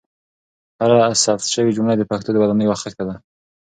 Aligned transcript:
هره 0.81 0.97
ثبت 1.23 1.45
شوې 1.53 1.71
جمله 1.77 1.95
د 1.97 2.03
پښتو 2.11 2.29
د 2.31 2.37
ودانۍ 2.41 2.63
یوه 2.65 2.77
خښته 2.81 3.03
ده. 3.09 3.15